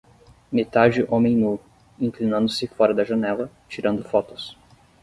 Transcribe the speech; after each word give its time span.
Metade 0.51 1.05
homem 1.07 1.37
nu, 1.37 1.59
inclinando-se 1.99 2.65
fora 2.65 2.91
da 2.91 3.03
janela, 3.03 3.51
tirando 3.69 4.03
fotos. 4.03 4.57